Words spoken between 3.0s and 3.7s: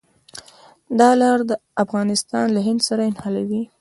نښلوي.